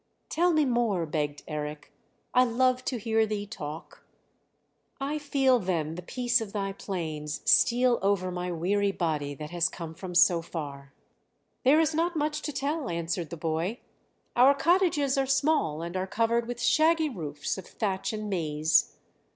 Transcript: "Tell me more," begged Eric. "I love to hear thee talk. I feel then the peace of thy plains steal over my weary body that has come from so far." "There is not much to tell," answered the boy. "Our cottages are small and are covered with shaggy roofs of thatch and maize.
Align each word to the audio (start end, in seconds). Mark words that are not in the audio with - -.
"Tell 0.29 0.51
me 0.51 0.65
more," 0.65 1.05
begged 1.05 1.43
Eric. 1.47 1.91
"I 2.33 2.43
love 2.43 2.83
to 2.85 2.97
hear 2.97 3.27
thee 3.27 3.45
talk. 3.45 4.03
I 4.99 5.19
feel 5.19 5.59
then 5.59 5.93
the 5.93 6.01
peace 6.01 6.41
of 6.41 6.53
thy 6.53 6.73
plains 6.73 7.41
steal 7.45 7.99
over 8.01 8.31
my 8.31 8.51
weary 8.51 8.91
body 8.91 9.35
that 9.35 9.51
has 9.51 9.69
come 9.69 9.93
from 9.93 10.15
so 10.15 10.41
far." 10.41 10.91
"There 11.63 11.79
is 11.79 11.93
not 11.93 12.15
much 12.15 12.41
to 12.41 12.51
tell," 12.51 12.89
answered 12.89 13.29
the 13.29 13.37
boy. 13.37 13.77
"Our 14.35 14.55
cottages 14.55 15.19
are 15.19 15.27
small 15.27 15.83
and 15.83 15.95
are 15.95 16.07
covered 16.07 16.47
with 16.47 16.59
shaggy 16.59 17.07
roofs 17.09 17.59
of 17.59 17.67
thatch 17.67 18.11
and 18.11 18.27
maize. 18.27 18.95